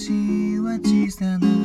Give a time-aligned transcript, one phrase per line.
[0.00, 1.59] 私は小さな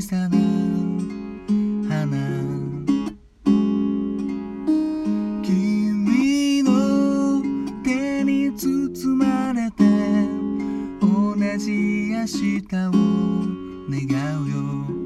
[0.00, 0.38] さな
[1.88, 2.16] 花。
[5.42, 7.42] 君の
[7.82, 9.84] 手に包まれて
[11.00, 11.72] 同じ
[12.12, 12.92] 明日を
[13.90, 14.97] 願うよ。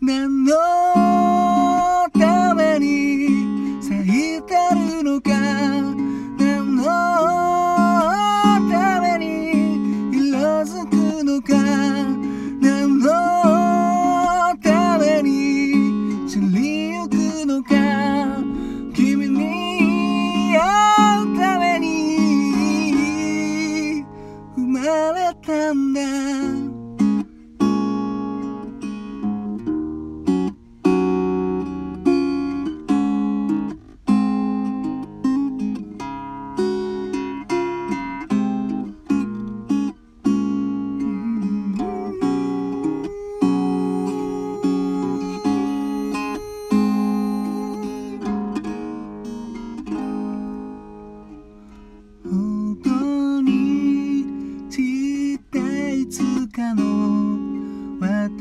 [0.00, 1.07] Nan, no!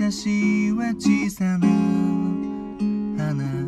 [0.09, 1.67] 私は小さな
[3.17, 3.66] 花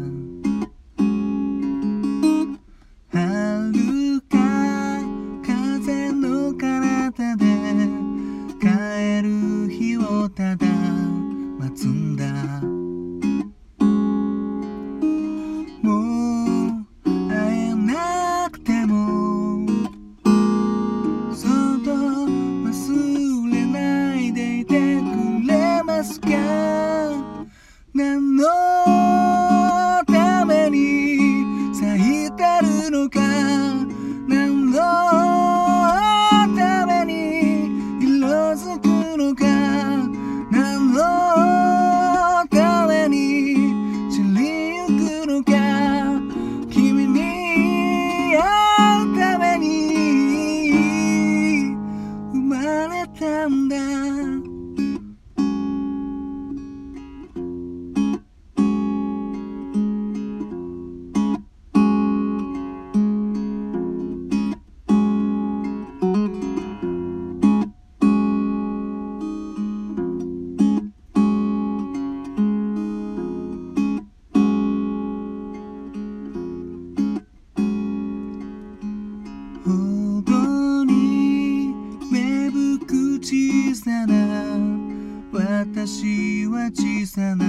[85.80, 87.46] 私は小さな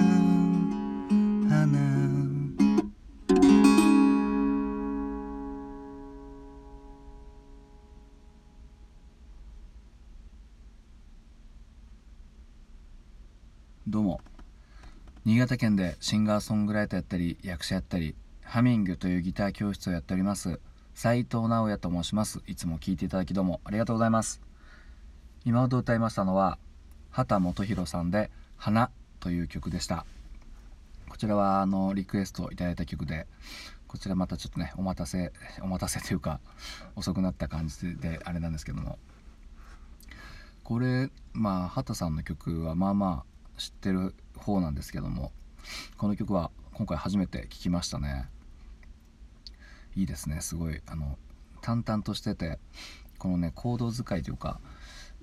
[1.49, 1.81] 花。
[13.89, 14.21] どうも。
[15.25, 20.61] 新潟県でシンガーソングライターやったり役者やったりハミングというギター教室をやっております
[20.95, 22.41] 斉藤直哉と申します。
[22.47, 24.41] いつも聴いていただきどうもありがとうございます。
[25.45, 26.61] 今ほど歌いましたのは
[27.11, 28.91] 畑基博さんで「花」
[29.21, 30.07] という曲でした。
[31.09, 33.27] こちらはあのリクエストいただいた曲で
[33.89, 36.41] こちらまたちょっとねお待たせお待たせというか
[36.95, 38.99] 遅くなった感じであれなんですけども。
[40.71, 45.33] これまあ畑さんの曲はまあまあ知ってる方なんですけども
[45.99, 48.29] この曲は今回初めて聴きましたね。
[49.97, 50.41] いいですね。
[50.41, 51.19] すごいあの
[51.61, 52.61] 淡々としてて
[53.19, 54.61] このね行動遣いというか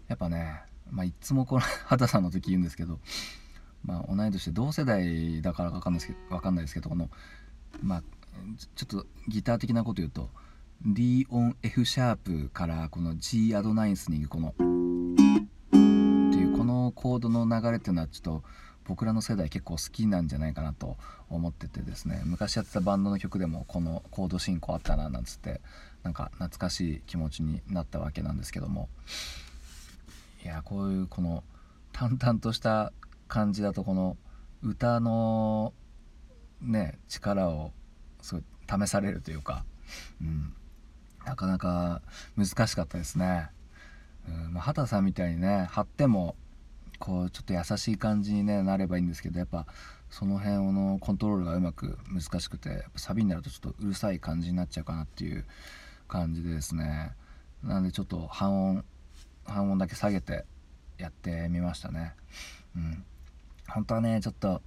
[0.09, 0.61] やっぱね
[0.91, 2.99] まあ、いつもこの畑さんの時言うんですけど、
[3.83, 7.09] まあ、同い年で同世代だからか分かんないですけど分かんないですけどこの
[7.81, 8.03] まあ
[8.75, 10.29] ちょっとギター的なこと言うと
[10.85, 14.63] D 音 F シャープからこの G アドナインスにこのって
[16.37, 18.43] いうこのコードの流れっていうのはちょっと
[18.85, 20.97] 僕らの世代結構好きなんじゃないかなと
[21.29, 25.61] 思っててですね昔やってたバンドの曲でもこのコード進行あったななんつって
[26.03, 28.87] なんか懐かしい気持ちになったわけなんですけども
[30.43, 31.43] いやこういうこの
[31.91, 32.93] 淡々とした
[33.27, 34.17] 感じだとこの
[34.63, 35.73] 歌の
[36.61, 37.71] ね力を
[38.21, 38.43] すごい
[38.85, 39.65] 試されるというか、
[40.21, 40.53] うん、
[41.25, 42.01] なかなか
[42.35, 43.49] 難しかったですね。
[44.27, 44.53] うん。
[44.53, 46.35] まあ、畑さんみたいにね張っても
[46.99, 49.65] こうちょっと優しい感じに、ね、なればいいんですけどやっぱ
[50.09, 55.45] その辺のコントロールがうまく難しくてやっぱサビになるとちょっとうるさい感じになっちゃうかなっていう
[56.07, 57.11] 感じでですね。
[57.63, 58.85] なんでちょっと半音
[59.47, 60.45] 半音だけ下げて
[60.97, 62.13] やってみましたね。
[62.75, 63.03] うん。
[63.67, 64.61] 本当はねちょっと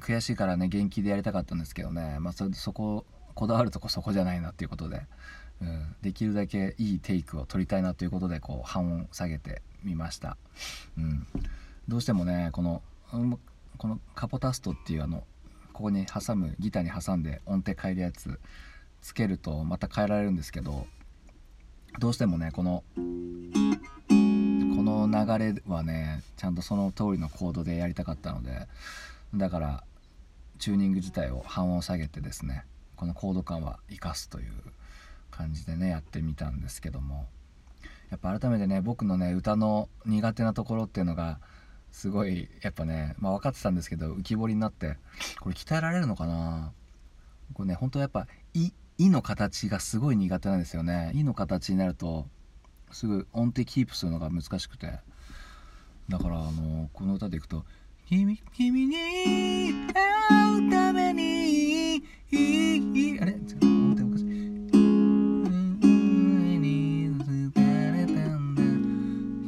[0.00, 2.18] 悔しいからね元気でやりたかったんですけどね。
[2.20, 5.02] まあそそここだわるとこそこじゃないなっていうことで、
[5.62, 10.36] うん、できるだけいいテイクを取りたいなということでこう半音下げてみました、
[10.96, 11.26] うん、
[11.86, 12.82] どうしてもねこの
[13.76, 15.22] このカポタストっていうあの
[15.72, 18.40] ここに挟むギターに挟んで音程変えるやつ
[19.00, 20.86] つけるとまた変えられるんですけど
[21.98, 23.02] どうしてもねこのこ
[24.10, 28.68] の流れはねちゃんとその通りのコードでやりたかったので
[29.34, 29.84] だから
[30.58, 32.64] チューニング自体を半音下げてですね
[32.96, 34.52] このコード感は生かすという
[35.30, 37.26] 感じでねやってみたんですけども
[38.10, 41.40] やっぱ改めてね僕のね歌の苦手なところっていうのが
[41.92, 44.96] すごいやっぱね、まあ、分かってたんですけど浮き彫りになって
[45.40, 46.72] これ鍛えられるのかな？
[47.54, 52.26] これね本当やっぱ「い」いの形がすごい苦手なんですよね「い」の形になると
[52.90, 54.98] すぐ音程キープするのが難しくて。
[56.08, 57.66] だからあのこの歌でいくと
[58.08, 62.02] 「君君に会うために」
[63.20, 63.34] あれ？
[63.34, 64.24] 音程おかしい。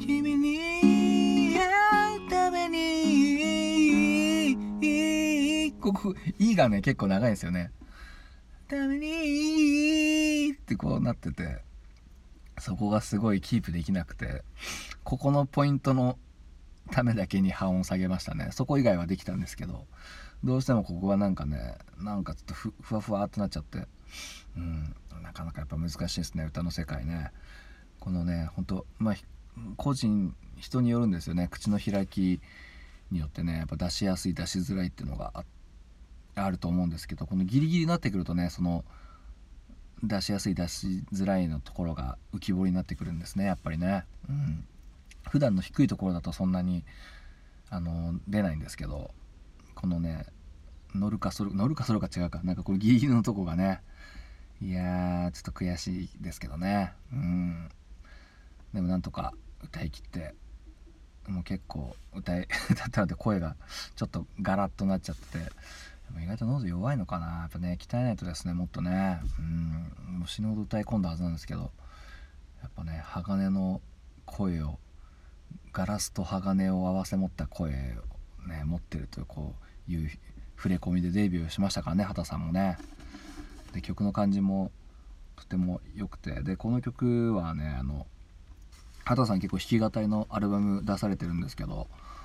[0.07, 4.59] 君に会うために
[5.81, 7.73] ここ「い」がね結構長いんですよね。
[8.71, 11.59] ためにってこうなってて
[12.59, 14.45] そこがすごいキープできなくて
[15.03, 16.19] ここのポイントの
[16.93, 18.51] ためだけに半音下げましたね。
[18.53, 19.87] そこ以外はできたんですけど
[20.45, 23.87] どうしてもここはなんかねなんかちょっとふふわふわってなっちゃって
[24.57, 27.33] うんなかなかやっぱ難しいですね歌の世界ね。
[27.99, 29.15] このねほんとまあ
[29.77, 31.49] 個人人によるんですよね。
[31.51, 32.41] 口の開き
[33.11, 35.60] によってねやっぱ出しやすい出しづらいっていうのがあって
[36.45, 38.85] あると思うんですけどこのギリギリになってくるとねその
[40.03, 44.65] 出しやすい出しづらいのところが浮き彫りになってくるんですねやっぱりね、うん、
[45.29, 46.85] 普段の低いところだとそんなに
[47.69, 49.11] あの出ないんですけど
[49.75, 50.27] このね
[50.95, 52.41] 乗るかそる乗るかそるか違うか。
[52.43, 53.81] なんかこれギリギリのとこがね
[54.61, 56.93] いやーちょっと悔しいですけどね。
[57.13, 57.69] うん。
[58.75, 60.35] でもなんとか歌い切って
[61.29, 63.57] もう結構歌い 歌ったので声が
[63.95, 65.53] ちょっとガラッとなっちゃってて
[66.23, 67.27] 意外と喉弱いのかな。
[67.43, 69.21] やっぱね鍛えないとですねもっとね。
[69.39, 70.19] うん。
[70.19, 71.71] もう死ぬほど歌い込んだはずなんですけど。
[72.63, 73.81] やっぱね鋼の
[74.27, 74.79] 声を
[75.73, 79.55] ガラスと鋼を合わせ持った声をね持ってるというこ
[79.89, 80.11] ういう
[80.57, 82.79] 触れ込みでデビューしましたからね畑さんもね。
[83.73, 84.73] で曲の感じも
[85.37, 86.43] とても良くて。
[86.43, 88.07] でこの曲はねあの
[89.05, 91.89] 畑さん結構弾き語りのアルバム出されてるんですけど「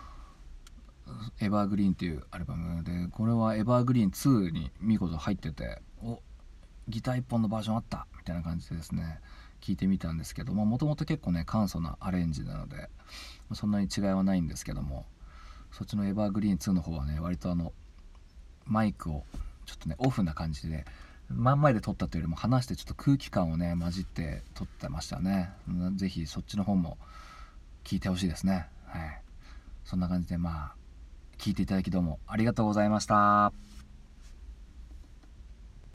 [1.39, 6.21] エバーグリーン」っていうアルバムでこれは「エバーグリーン2」に見事入っててお
[6.87, 9.19] ギター1本のバージョンあったみたいな感じでですね
[9.61, 12.89] 聞いてみたんですけどもともと結構ね簡素なアレンジなので
[13.53, 15.05] そんなに違いはないんですけども
[15.71, 17.73] そっちの「エバーグリーン2」の方はね割とあの
[18.65, 19.25] マイクを
[19.65, 20.85] ちょっとねオフな感じで
[21.29, 25.51] 真ん前で撮ったというよりも離してちょっと空気感をね混じって撮ってましたね。
[25.95, 26.97] 是非そっちの方も
[27.83, 28.67] 聞いてほしいですね。
[28.85, 29.21] はい。
[29.83, 30.75] そんな感じでまあ
[31.37, 33.74] 聞いていただきどうもありがとうございました。